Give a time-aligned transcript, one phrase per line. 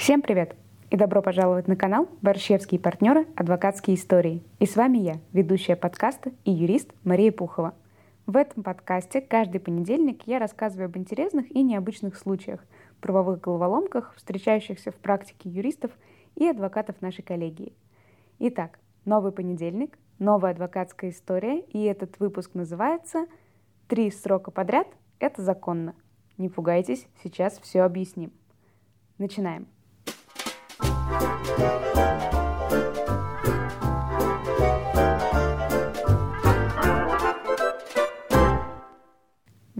[0.00, 0.56] Всем привет!
[0.90, 3.26] И добро пожаловать на канал «Борщевские партнеры.
[3.36, 4.42] Адвокатские истории».
[4.58, 7.74] И с вами я, ведущая подкаста и юрист Мария Пухова.
[8.24, 12.64] В этом подкасте каждый понедельник я рассказываю об интересных и необычных случаях,
[13.02, 15.90] правовых головоломках, встречающихся в практике юристов
[16.34, 17.74] и адвокатов нашей коллегии.
[18.38, 23.26] Итак, новый понедельник, новая адвокатская история, и этот выпуск называется
[23.86, 24.86] «Три срока подряд–
[25.18, 25.94] это законно».
[26.38, 28.32] Не пугайтесь, сейчас все объясним.
[29.18, 29.68] Начинаем.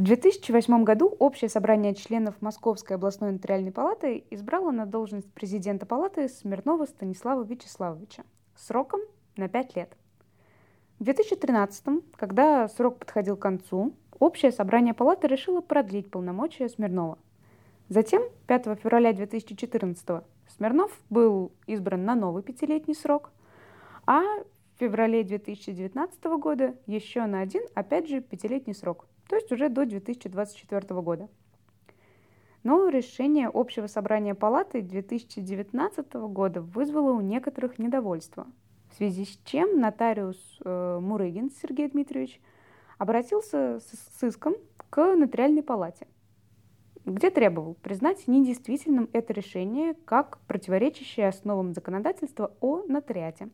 [0.01, 6.28] В 2008 году Общее собрание членов Московской областной нотариальной палаты избрало на должность президента палаты
[6.28, 8.24] Смирнова Станислава Вячеславовича
[8.56, 9.01] сроком
[9.37, 9.96] на 5 лет.
[10.98, 17.18] В 2013, когда срок подходил к концу, Общее собрание палаты решило продлить полномочия Смирнова.
[17.88, 20.23] Затем, 5 февраля 2014
[20.56, 23.30] Смирнов был избран на новый пятилетний срок,
[24.06, 29.68] а в феврале 2019 года еще на один, опять же, пятилетний срок, то есть уже
[29.68, 31.28] до 2024 года.
[32.62, 38.46] Но решение Общего собрания палаты 2019 года вызвало у некоторых недовольство,
[38.90, 42.40] в связи с чем нотариус э, Мурыгин Сергей Дмитриевич
[42.98, 44.56] обратился с, с иском
[44.90, 46.06] к нотариальной палате–
[47.10, 53.48] где требовал признать недействительным это решение как противоречащее основам законодательства о нотариате,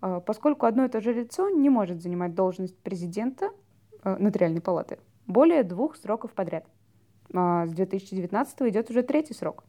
[0.00, 3.50] а, поскольку одно и то же лицо не может занимать должность президента
[4.02, 6.66] а, нотариальной палаты более двух сроков подряд.
[7.32, 9.64] А, с 2019 идет уже третий срок.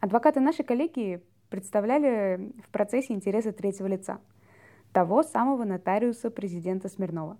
[0.00, 4.20] Адвокаты нашей коллегии представляли в процессе интересы третьего лица,
[4.92, 7.38] того самого нотариуса президента Смирнова.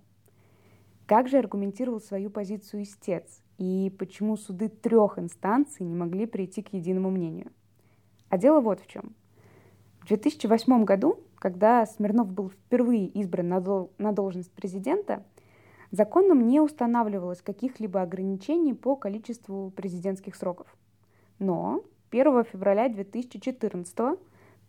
[1.05, 6.73] Как же аргументировал свою позицию истец, и почему суды трех инстанций не могли прийти к
[6.73, 7.51] единому мнению.
[8.29, 9.13] А дело вот в чем.
[10.01, 15.23] В 2008 году, когда Смирнов был впервые избран на, дол- на должность президента,
[15.91, 20.67] законом не устанавливалось каких-либо ограничений по количеству президентских сроков.
[21.37, 24.17] Но 1 февраля 2014, то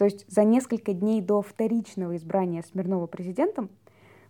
[0.05, 3.71] есть за несколько дней до вторичного избрания Смирнова президентом,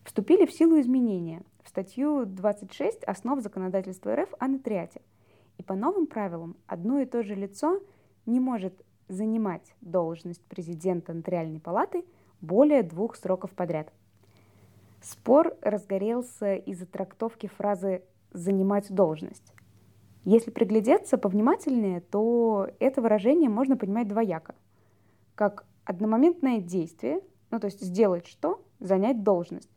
[0.04, 1.42] вступили в силу изменения
[1.74, 5.00] статью 26 «Основ законодательства РФ о нотариате».
[5.58, 7.80] И по новым правилам одно и то же лицо
[8.26, 12.04] не может занимать должность президента нотариальной палаты
[12.40, 13.92] более двух сроков подряд.
[15.02, 19.52] Спор разгорелся из-за трактовки фразы «занимать должность».
[20.22, 24.54] Если приглядеться повнимательнее, то это выражение можно понимать двояко.
[25.34, 27.20] Как одномоментное действие,
[27.50, 29.73] ну то есть сделать что, занять должность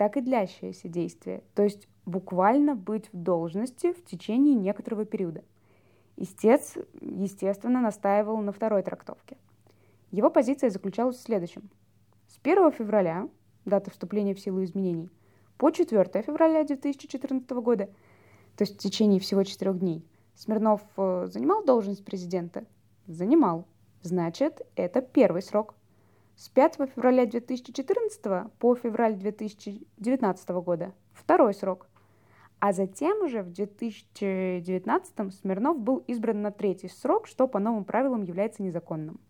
[0.00, 5.44] так и длящееся действие, то есть буквально быть в должности в течение некоторого периода.
[6.16, 9.36] Истец, естественно, настаивал на второй трактовке.
[10.10, 11.68] Его позиция заключалась в следующем.
[12.28, 13.28] С 1 февраля,
[13.66, 15.10] дата вступления в силу изменений,
[15.58, 17.90] по 4 февраля 2014 года,
[18.56, 20.02] то есть в течение всего четырех дней,
[20.34, 22.64] Смирнов э, занимал должность президента?
[23.06, 23.66] Занимал.
[24.00, 25.74] Значит, это первый срок
[26.40, 31.86] с 5 февраля 2014 по февраль 2019 года второй срок.
[32.60, 38.22] А затем уже в 2019 Смирнов был избран на третий срок, что по новым правилам
[38.22, 39.20] является незаконным.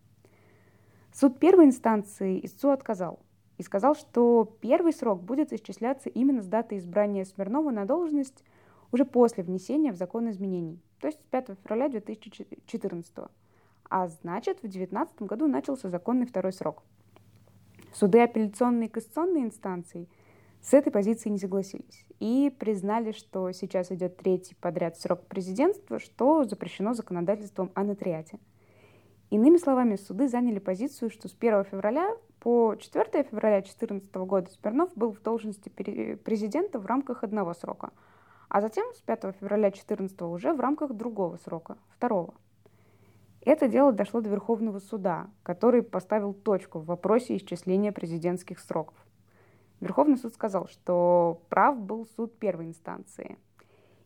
[1.13, 3.19] Суд первой инстанции истцу отказал
[3.59, 8.45] и сказал, что первый срок будет исчисляться именно с даты избрания Смирнова на должность
[8.93, 13.15] уже после внесения в закон изменений, то есть с 5 февраля 2014.
[13.93, 16.85] А значит, в 2019 году начался законный второй срок–
[17.93, 20.09] Суды апелляционной и кассационной инстанции
[20.61, 26.45] с этой позицией не согласились и признали, что сейчас идет третий подряд срок президентства, что
[26.45, 28.39] запрещено законодательством о нотариате.
[29.31, 34.91] Иными словами, суды заняли позицию, что с 1 февраля по 4 февраля 2014 года Смирнов
[34.95, 37.91] был в должности президента в рамках одного срока,
[38.49, 42.35] а затем с 5 февраля 2014 уже в рамках другого срока, второго.
[43.43, 48.95] Это дело дошло до Верховного суда, который поставил точку в вопросе исчисления президентских сроков.
[49.81, 53.39] Верховный суд сказал, что прав был суд первой инстанции.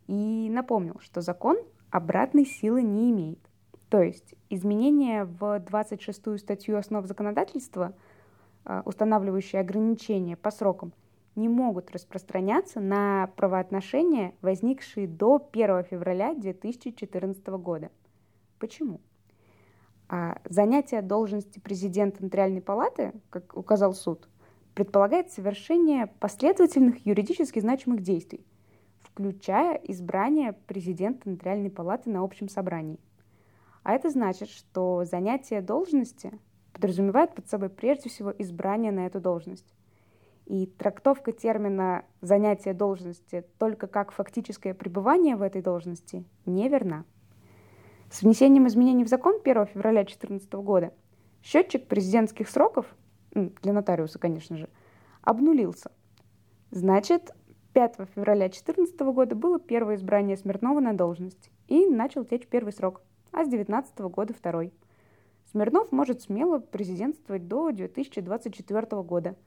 [0.06, 1.56] И напомнил, что закон
[1.90, 3.40] обратной силы не имеет.
[3.88, 7.94] То есть изменения в 26-ю статью основ законодательства,
[8.64, 10.92] а, устанавливающие ограничения по срокам,
[11.34, 17.90] не могут распространяться на правоотношения, возникшие до 1 февраля 2014 года.
[18.60, 19.00] Почему?
[20.16, 24.28] А занятие должности президента Нотариальной палаты, как указал суд,
[24.76, 28.46] предполагает совершение последовательных юридически значимых действий,
[29.02, 33.00] включая избрание президента Нотариальной палаты на общем собрании.
[33.82, 36.30] А это значит, что занятие должности
[36.72, 39.74] подразумевает под собой прежде всего избрание на эту должность.
[40.46, 47.04] И трактовка термина «занятие должности» только как фактическое пребывание в этой должности неверна.
[48.14, 50.92] С внесением изменений в закон 1 февраля 2014 года
[51.42, 52.86] счетчик президентских сроков,
[53.32, 54.68] для нотариуса, конечно же,
[55.22, 55.90] обнулился.
[56.70, 57.32] Значит,
[57.72, 63.02] 5 февраля 2014 года было первое избрание Смирнова на должность, и начал течь первый срок,
[63.32, 64.72] а с 2019 года второй.
[65.50, 69.34] Смирнов может смело президентствовать до 2024 года–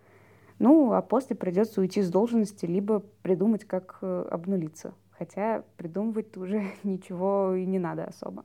[0.59, 4.93] ну, а после придется уйти с должности, либо придумать, как э, обнулиться.
[5.11, 8.43] Хотя придумывать уже ничего и не надо особо.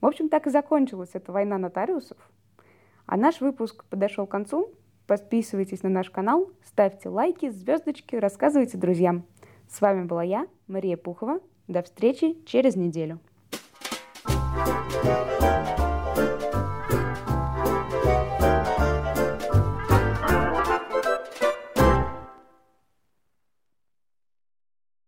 [0.00, 2.16] В общем, так и закончилась эта война нотариусов.
[3.06, 4.70] А наш выпуск подошел к концу.
[5.06, 9.24] Подписывайтесь на наш канал, ставьте лайки, звездочки, рассказывайте друзьям.
[9.68, 11.40] С вами была я, Мария Пухова.
[11.66, 13.20] До встречи через неделю.